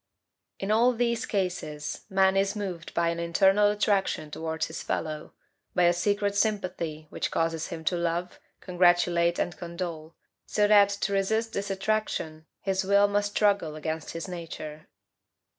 [0.59, 5.33] In all these cases, man is moved by an internal attraction towards his fellow,
[5.75, 10.15] by a secret sympathy which causes him to love, congratulate, and condole;
[10.47, 14.87] so that, to resist this attraction, his will must struggle against his nature.